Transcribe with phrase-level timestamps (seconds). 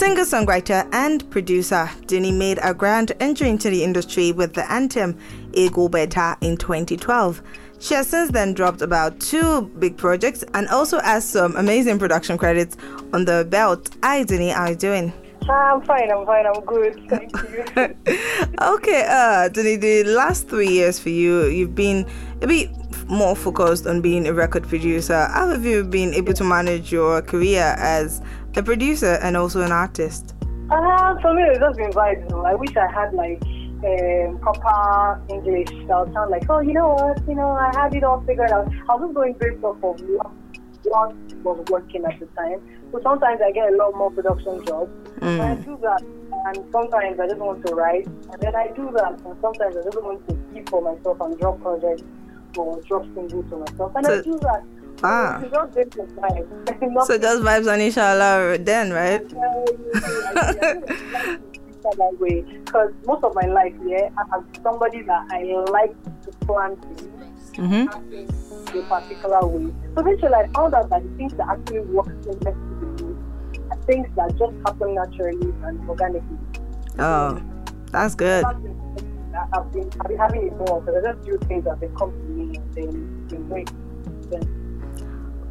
[0.00, 5.14] Singer, songwriter, and producer, Dunnie made a grand entry into the industry with the anthem
[5.52, 7.42] Ego Beta in 2012.
[7.80, 12.38] She has since then dropped about two big projects and also has some amazing production
[12.38, 12.78] credits
[13.12, 13.90] on the belt.
[14.02, 15.12] Hi, Dunnie, how are you doing?
[15.50, 17.06] I'm fine, I'm fine, I'm good.
[17.10, 18.54] Thank you.
[18.62, 22.06] okay, uh, Dunnie, the last three years for you, you've been
[22.40, 22.70] a bit
[23.10, 25.26] more focused on being a record producer.
[25.26, 28.22] How have you been able to manage your career as
[28.56, 30.34] a producer and also an artist?
[30.70, 32.46] Uh, for me, it's just been vibes.
[32.46, 33.42] I wish I had like
[33.84, 37.94] um, proper English that would sound like, oh, you know what, you know, I had
[37.94, 38.68] it all figured out.
[38.88, 40.00] I was just going based off of
[40.84, 42.60] what was working at the time.
[42.92, 44.90] So sometimes I get a lot more production jobs.
[45.18, 45.40] Mm.
[45.40, 46.02] I do that.
[46.46, 48.06] And sometimes I just want to write.
[48.06, 49.20] And then I do that.
[49.24, 52.02] And sometimes I just want to keep for myself and drop projects
[52.58, 53.92] or drop singles for myself.
[53.96, 54.62] And So- I do that.
[55.02, 55.40] Ah.
[55.42, 57.06] Just vibes.
[57.06, 59.24] So just vibes on inshallah then, right?
[61.80, 67.08] because most of my life, yeah, I am somebody that I like to plan things
[67.56, 68.12] Mm-hmm.
[68.14, 69.72] in a particular way.
[69.94, 72.52] So eventually, I found out that the things that actually work with me
[73.70, 76.38] are things that just happen naturally and organically.
[76.98, 77.40] Oh,
[77.90, 78.44] that's good.
[78.44, 82.12] I've been, I've been having it more because I just do things that they come
[82.12, 82.18] to
[82.76, 83.70] me and wait.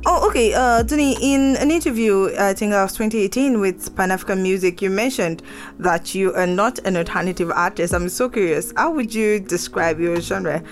[0.05, 0.53] Oh, okay.
[0.53, 5.43] Uh, in an interview, I think that was 2018 with Pan African Music, you mentioned
[5.77, 7.93] that you are not an alternative artist.
[7.93, 8.71] I'm so curious.
[8.77, 10.63] How would you describe your genre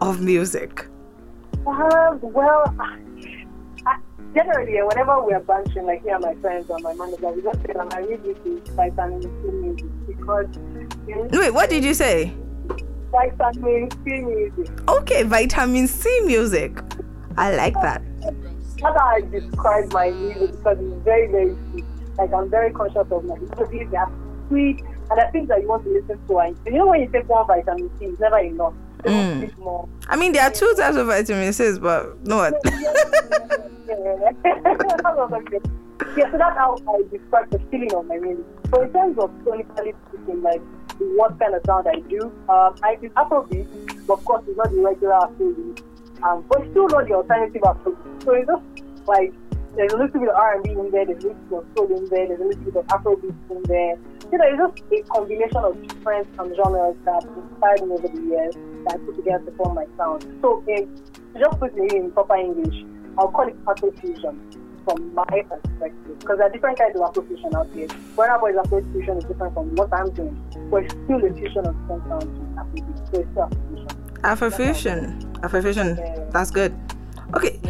[0.00, 0.86] of music?
[1.66, 2.74] Uh, well,
[3.86, 3.98] I,
[4.34, 7.72] generally, whenever we are bunching, like here, my friends or my manager, we just say
[7.78, 10.46] I is vitamin C music because
[11.06, 12.34] you know, Wait, what did you say?
[13.14, 14.88] Vitamin C music.
[14.88, 16.80] Okay, vitamin C music.
[17.36, 18.02] I like that.
[18.20, 21.84] That's how I describe my music because it's very, very sweet.
[22.18, 24.12] Like I'm very conscious of my melodies, they are
[24.48, 26.38] sweet, and I think that you want to listen to.
[26.38, 28.74] And you know when you take one vitamin C, it's never enough.
[29.04, 29.14] Mm.
[29.14, 29.88] want to take more.
[30.08, 32.54] I mean, there are two types of vitamin C's, but no what?
[36.16, 38.44] yeah, so that's how I describe the feeling of my music.
[38.72, 40.62] So in terms of sonically speaking, like
[40.98, 44.70] what kind of sound I do, um, I do Afrobeat, but of course it's not
[44.70, 45.82] the regular Afrobeat,
[46.22, 48.24] um, but still not the alternative Afrobeat.
[48.24, 49.32] So it's just like
[49.76, 52.08] there's a little bit of R&B in there, there's a little bit of soul in
[52.08, 53.98] there, there's a little bit of Afrobeat in there.
[54.32, 58.22] You know, it's just a combination of different um, genres that inspired me over the
[58.22, 60.22] years that I put together to form my sound.
[60.42, 60.88] So to
[61.38, 62.84] just put it in proper English,
[63.18, 66.18] I'll call it Afrofusion from my perspective.
[66.20, 67.88] Because there are different kinds of Afrofusion out there.
[68.16, 71.74] Burna Boy's Afrofusion is different from what I'm doing, but it's still a fusion of
[71.80, 73.10] different sounds with Afrobeat.
[73.10, 73.48] So it's still
[74.22, 75.40] Afrofusion.
[75.40, 75.40] Afrofusion.
[75.40, 76.32] Afrofusion.
[76.32, 76.74] That's good.
[77.34, 77.60] Okay.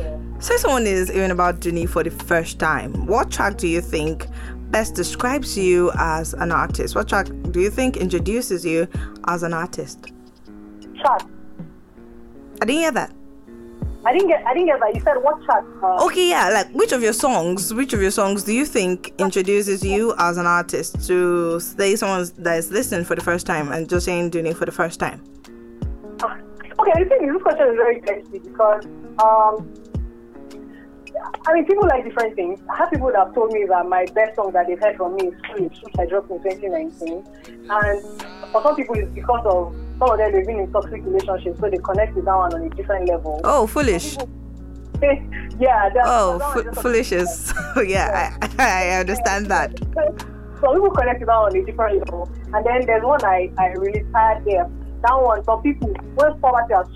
[0.40, 3.06] Say someone is hearing about Dunnie for the first time.
[3.06, 4.26] What track do you think
[4.70, 6.94] best describes you as an artist?
[6.94, 8.86] What track do you think introduces you
[9.26, 10.12] as an artist?
[10.96, 11.26] Chat.
[12.60, 13.12] I didn't hear that.
[14.06, 14.94] I didn't get I didn't get that.
[14.94, 15.64] You said what chat?
[15.82, 19.12] Uh, Okay, yeah, like which of your songs, which of your songs do you think
[19.18, 23.72] introduces you as an artist to say someone that is listening for the first time
[23.72, 25.22] and just saying Dunnie for the first time?
[26.76, 28.84] Okay, the thing is, this question is very tasty because,
[29.22, 29.72] um,
[31.46, 32.60] I mean, people like different things.
[32.68, 35.14] I have people that have told me that my best song that they've heard from
[35.14, 37.24] me is Foolish, which I dropped in 2019.
[37.70, 38.02] And
[38.50, 41.68] for some people, it's because of some of them they've been in toxic relationships, so
[41.70, 43.40] they connect with that one on a different level.
[43.44, 44.16] Oh, foolish.
[45.58, 47.52] yeah, Oh, that f- foolish is.
[47.86, 48.50] yeah, I,
[48.94, 49.76] I understand that.
[50.60, 52.30] Some people connect with that on a different level.
[52.54, 54.68] And then there's one I, I really tired here.
[55.02, 56.86] That one, some people, when poverty has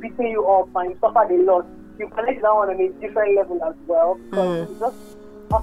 [0.00, 1.66] beaten you up and you suffered a lot,
[1.98, 4.14] you connect with that one on a different level as well.
[4.30, 4.78] Because Mm.
[4.80, 4.96] just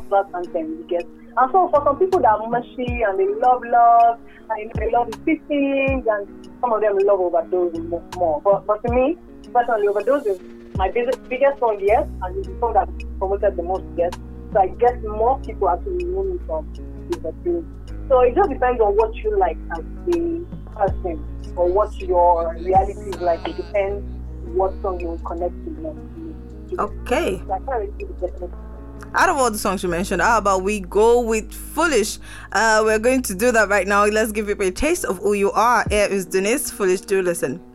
[0.09, 1.06] that then you get.
[1.38, 5.12] And so for some people that are mushy and they love love and they love
[5.24, 7.78] the things and some of them love overdose
[8.16, 8.42] more.
[8.44, 9.18] But, but to me,
[9.53, 10.40] personally, overdose is
[10.76, 12.90] my biggest, biggest song yet and it's the song that
[13.20, 14.18] promoted the most yet.
[14.52, 16.73] So I guess more people actually know me from
[17.14, 17.66] overdose.
[18.09, 20.41] So it just depends on what you like as a
[20.76, 23.47] person or what your reality is like.
[23.47, 24.03] It depends
[24.56, 26.79] what song you connect to.
[26.79, 27.41] Okay.
[27.47, 28.50] So
[29.14, 32.20] Out of all the songs you mentioned, how about we go with Foolish?
[32.52, 34.05] Uh, we're going to do that right now.
[34.05, 35.85] Let's give you a taste of who you are.
[35.90, 37.02] Here is Dunnie's Foolish.
[37.02, 37.66] Do listen.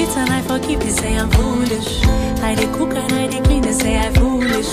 [0.00, 2.02] And I forgive, they say I'm foolish.
[2.42, 4.68] I dey cook and I dey clean, they say I'm foolish.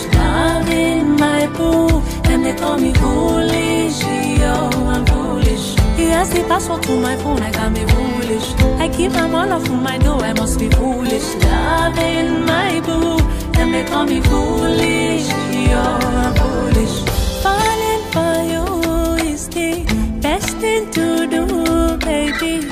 [0.72, 2.02] in my boo,
[2.32, 4.00] and they call me foolish.
[4.40, 4.54] Yo,
[4.88, 5.76] I'm foolish.
[5.98, 8.54] He has the password to my phone, I can be foolish.
[8.80, 11.36] I give them all of my door, I must be foolish.
[11.44, 13.20] Love in my boo,
[13.60, 15.28] and they call me foolish.
[15.70, 15.82] Yo,
[16.24, 16.96] I'm foolish.
[17.44, 19.84] Falling for you is the
[20.22, 22.69] best thing to do, baby.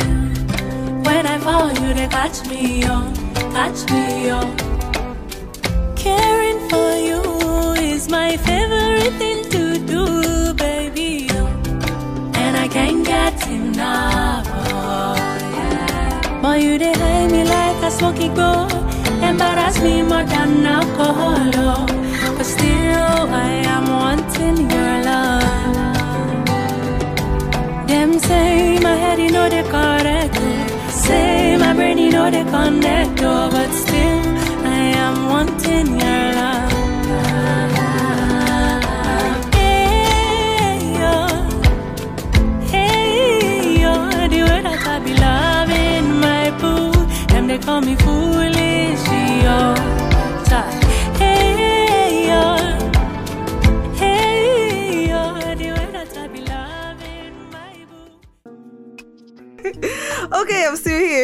[1.17, 3.11] When I fall, you they catch me on,
[3.51, 4.55] catch me on.
[5.95, 7.21] Caring for you
[7.81, 11.27] is my favorite thing to do, baby.
[11.31, 11.47] Oh.
[12.35, 14.45] And I can't get enough.
[14.47, 15.15] Oh,
[15.55, 16.39] yeah.
[16.43, 18.67] Boy, you they hide me like a smoky boy.
[19.27, 21.49] Embarrass me more than alcohol.
[21.55, 22.06] Oh.
[32.43, 33.21] Know they connect.
[33.23, 36.56] Oh, but still, I am wanting your love.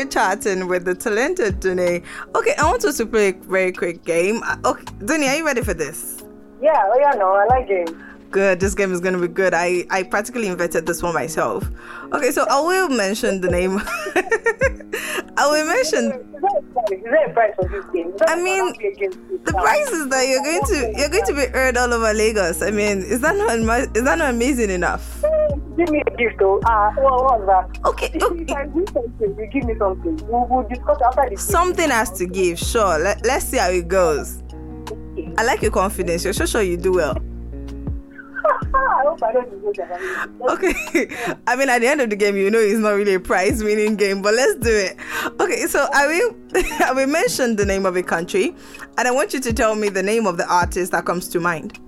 [0.03, 2.03] I'm still here chatting with the talented Dune.
[2.35, 4.41] Okay, I want us to play a very quick game.
[4.44, 6.23] Uh, Okay, Dune, are you ready for this?
[6.61, 7.91] Yeah, oh yeah, no, I like games.
[8.31, 8.59] Good.
[8.59, 9.53] This game is gonna be good.
[9.53, 11.63] I I practically invented this one myself.
[12.11, 13.77] Okay, so I will mention the name.
[15.38, 16.91] I will mention Is there a price?
[16.91, 18.13] Is there a price for this game?
[18.27, 21.09] I mean, not be a game to the price is that you're going to you're
[21.09, 22.61] going to be heard all over Lagos.
[22.61, 25.22] I mean, is that not is that not amazing enough?
[25.77, 26.59] Give me a gift though.
[26.65, 27.87] Ah, what what was that?
[27.87, 28.43] Okay, If okay.
[28.43, 30.17] if I do something, you give me something.
[30.27, 32.59] We'll, we'll discuss after the Something has to give.
[32.59, 32.99] Sure.
[32.99, 34.43] Let, let's see how it goes.
[35.37, 36.23] I like your confidence.
[36.23, 37.17] You're so sure you do well.
[38.73, 40.29] I hope I don't deserve that.
[40.41, 41.35] Okay.
[41.47, 43.63] I mean, at the end of the game, you know it's not really a prize
[43.63, 44.97] winning game, but let's do it.
[45.39, 46.35] Okay, so I will
[46.81, 48.55] I will mention the name of a country,
[48.97, 51.39] and I want you to tell me the name of the artist that comes to
[51.39, 51.79] mind.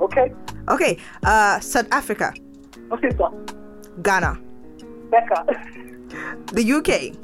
[0.00, 0.32] Okay.
[0.68, 2.34] Okay, uh, South Africa,
[4.02, 4.40] Ghana,
[5.10, 5.46] Becca.
[6.52, 7.14] the UK.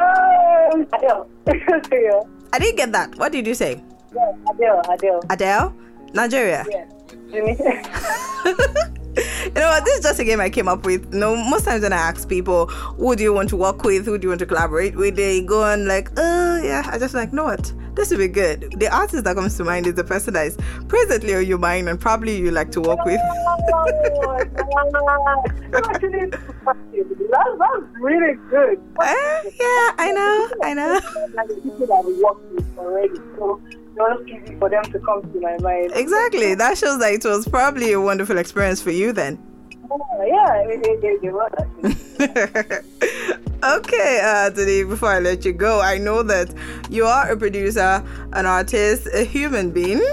[0.00, 1.28] Um, Adele.
[1.92, 2.22] Yeah.
[2.52, 3.16] I didn't get that.
[3.16, 3.82] What did you say?
[4.14, 5.20] Yeah, Adele, Adele.
[5.30, 5.74] Adele,
[6.14, 6.64] Nigeria.
[6.70, 6.86] Yeah.
[9.44, 9.84] You know what?
[9.84, 11.12] This is just a game I came up with.
[11.12, 14.04] No, most times when I ask people, who do you want to work with?
[14.04, 15.16] Who do you want to collaborate with?
[15.16, 16.88] They go on like, oh, yeah.
[16.90, 17.72] I just like, know what?
[17.94, 18.74] This will be good.
[18.78, 20.56] The artist that comes to mind is the person that is
[20.88, 23.20] presently on your mind and probably you like to work with.
[23.20, 24.38] oh,
[25.74, 26.40] Actually, that's,
[28.00, 28.80] really good.
[29.02, 31.00] Eh, yeah, I know, I know.
[31.34, 31.48] That
[34.58, 35.92] for them to come to my mind.
[35.94, 36.54] Exactly.
[36.54, 39.38] That shows that it was probably a wonderful experience for you then.
[39.90, 41.52] Oh, yeah, it, it, it, was.
[43.62, 46.48] Okay, uh, today before I let you go, I know that
[46.88, 48.02] you are a producer,
[48.32, 50.00] an artist, a human being.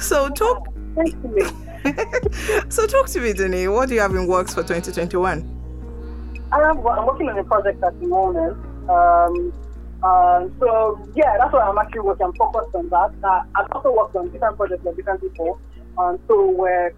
[0.00, 0.66] So talk.
[2.70, 3.68] So talk to me, Dunnie.
[3.68, 5.42] What do you have in works for 2021?
[6.50, 8.56] I'm, I'm working on a project at the moment.
[8.88, 9.52] Um,
[10.02, 12.26] um, so yeah, that's why I'm actually working.
[12.26, 13.12] I'm focused on that.
[13.22, 15.60] Uh, I've also worked on different projects with different people.
[15.98, 16.94] Um, so we're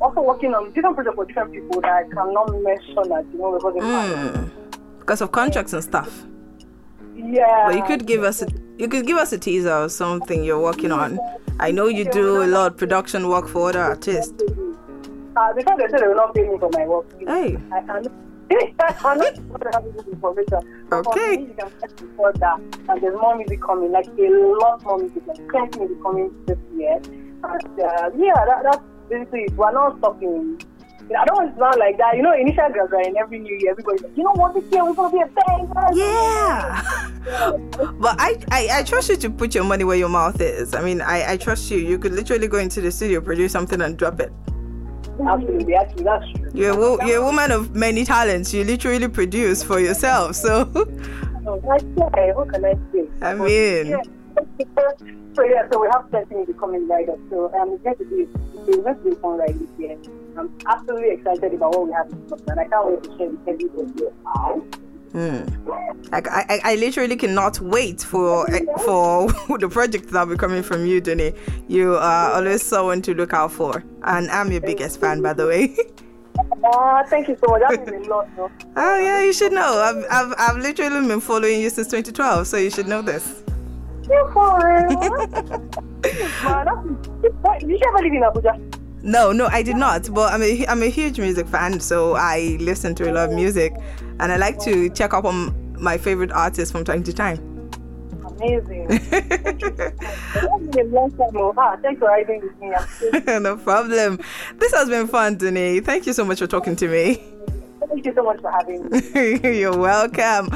[0.00, 3.62] also working on different projects for different people that I cannot mention at the moment
[3.62, 4.50] because Mm,
[4.98, 6.24] because of contracts and stuff.
[7.14, 7.66] yeah.
[7.66, 8.46] But you could give us a
[8.78, 11.18] you could give us a teaser or something you're working on.
[11.58, 14.32] I know you do a lot of production work for other artists.
[15.36, 17.06] Uh, because they said they will not pay me for my work.
[17.20, 17.56] Hey.
[17.72, 18.02] I.
[19.04, 20.86] I'm not supposed to have this information.
[20.92, 21.36] Okay.
[21.36, 22.58] me, you can check before that.
[22.88, 24.28] And there's more music coming, like a
[24.60, 26.96] lot more music, like 20 music coming this year.
[26.96, 29.52] And, uh, yeah, that, that's basically it.
[29.52, 29.98] We're not.
[30.22, 30.56] You
[31.16, 32.16] know, I don't want to sound like that.
[32.16, 34.84] You know, initial graduate in every new year, everybody's like, you know what, this year
[34.84, 35.96] we're going to be a bang.
[35.96, 37.10] Yeah.
[37.98, 40.72] but I, I I trust you to put your money where your mouth is.
[40.74, 41.78] I mean, I, I trust you.
[41.78, 44.32] You could literally go into the studio, produce something, and drop it.
[45.26, 46.50] Absolutely, actually, that's true.
[46.54, 48.54] You're a, wo- you're a woman of many talents.
[48.54, 50.36] You literally produce for yourself.
[50.36, 50.70] So,
[51.46, 53.08] Oh, I say, what can I say?
[53.22, 53.98] I mean,
[55.34, 57.18] So yeah, so we have 20 music coming right up.
[57.30, 59.96] So um, it's going to be it's going to be fun right this year.
[60.36, 63.48] I'm absolutely excited about what we have in and I can't wait to share with
[63.48, 64.10] everybody.
[66.12, 68.46] like I, I, I literally cannot wait for
[68.84, 69.28] for
[69.58, 71.32] the project that will be coming from you, Dunnie.
[71.68, 75.46] You are always someone to look out for, and I'm your biggest fan, by the
[75.46, 75.76] way.
[76.62, 77.62] Ah, thank you so much.
[77.68, 78.28] That means a lot?
[78.76, 79.78] Oh yeah, you should know.
[79.78, 83.42] I've, I've, I've literally been following you since 2012, so you should know this.
[84.10, 84.58] You for
[87.42, 88.58] that's, you ever live in Abuja?
[89.02, 90.12] No, no, I did not.
[90.12, 93.34] But I'm a, I'm a huge music fan, so I listen to a lot of
[93.36, 93.72] music,
[94.18, 97.70] and I like to check up on my favorite artists from time to time.
[98.26, 98.88] Amazing.
[98.98, 99.74] Thank you.
[99.78, 101.82] It's been a long time.
[101.82, 103.38] thanks for riding with me.
[103.38, 104.18] No problem.
[104.58, 105.80] This has been fun, Dunnie.
[105.80, 107.22] Thank you so much for talking to me.
[107.90, 109.58] Thank you so much for having me.
[109.58, 110.48] You're welcome.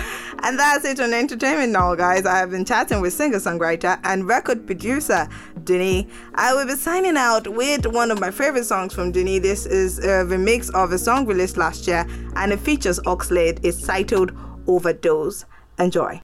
[0.45, 2.27] And that's it on entertainment now, guys.
[2.27, 5.29] I have been chatting with singer songwriter and record producer
[5.65, 6.09] Dunnie.
[6.37, 9.41] I will be signing out with one of my favorite songs from Dunnie.
[9.41, 13.59] This is a remix of a song released last year and it features Oxlade.
[13.65, 14.31] It's titled
[14.69, 15.45] Overdose.
[15.81, 16.24] Enjoy.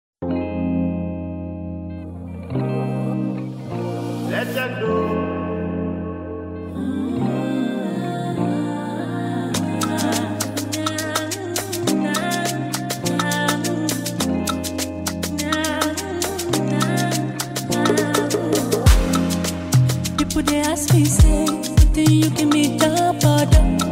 [20.30, 21.44] People they ask me, say,
[21.92, 23.82] do you give me top or down?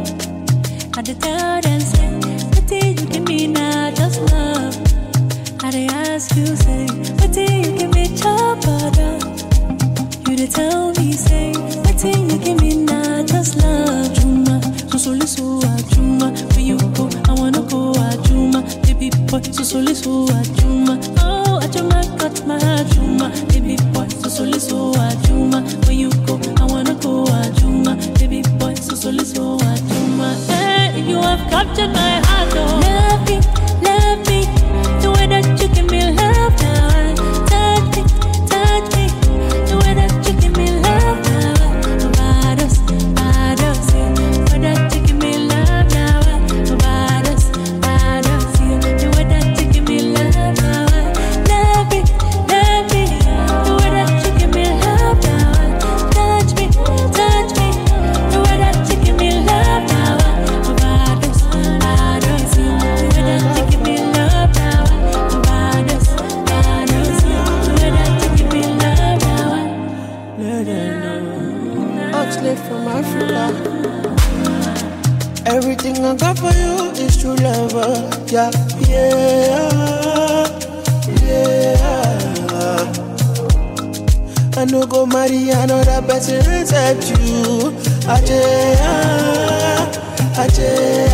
[0.97, 2.19] I dey tell them, say,
[2.67, 4.75] do you give me now, just love.
[5.63, 6.87] I dey ask you, say,
[7.33, 9.19] do you give me top or down?
[10.29, 11.51] You dey tell me, say,
[12.01, 14.13] do you give me now, just love.
[14.15, 14.61] Juma,
[14.97, 15.13] so
[15.91, 17.93] Juma, where you go, I wanna go
[18.23, 18.61] Juma,
[18.99, 20.99] Oh, baby boy, so so so Juma.
[21.19, 24.91] Oh, Juma got my heart, Juma, baby boy, so so so
[25.25, 27.23] Juma, where you go, I wanna go
[27.59, 30.35] Juma, baby boy, so so so Juma.
[30.47, 32.88] Hey, if you have captured my heart, oh.
[72.29, 73.49] Oxlade from Africa.
[75.47, 77.73] Everything I got for you is true love.
[78.31, 78.51] Yeah,
[78.87, 80.45] yeah,
[81.25, 81.81] yeah.
[84.55, 87.73] I no go marry another person except you.
[88.05, 88.75] Ajay,
[90.37, 91.09] Ajay.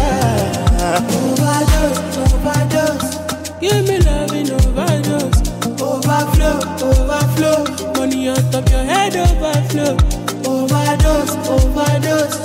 [1.16, 3.16] Overdose, overdose.
[3.62, 5.40] Give me love in overdose.
[5.82, 7.64] Overflow, overflow.
[7.94, 12.38] Money on top your head, overflow overdose, overdose.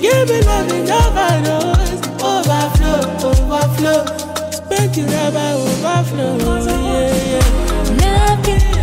[0.00, 4.04] Give me loving overdose, overflow, overflow.
[4.50, 7.64] Spend you rubber, overflow, yeah, yeah.
[8.02, 8.73] Love